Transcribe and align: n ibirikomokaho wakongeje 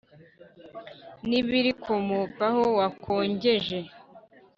n 1.27 1.29
ibirikomokaho 1.39 2.63
wakongeje 2.79 3.79